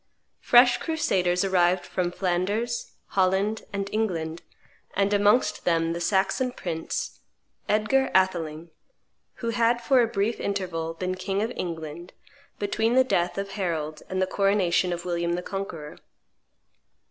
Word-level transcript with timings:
Fresh 0.39 0.79
crusaders 0.79 1.43
arrived 1.45 1.85
from 1.85 2.09
Flanders, 2.11 2.93
Holland, 3.09 3.65
and 3.71 3.87
England, 3.93 4.41
and 4.95 5.13
amongst 5.13 5.63
them 5.63 5.93
the 5.93 6.01
Saxon 6.01 6.51
prince, 6.53 7.19
Edgar 7.69 8.09
Atheling, 8.15 8.71
who 9.45 9.49
had 9.51 9.79
for 9.79 10.01
a 10.01 10.07
brief 10.07 10.39
interval 10.39 10.95
been 10.95 11.13
king 11.13 11.43
of 11.43 11.51
England, 11.55 12.13
between 12.57 12.95
the 12.95 13.03
death 13.03 13.37
of 13.37 13.49
Harold 13.51 14.01
and 14.09 14.19
the 14.19 14.25
coronation 14.25 14.91
of 14.91 15.05
William 15.05 15.33
the 15.33 15.43
Conqueror. 15.43 15.99